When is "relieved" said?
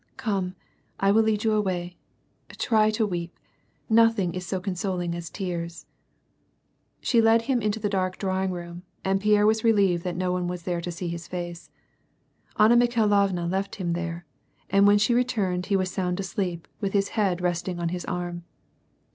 9.63-10.03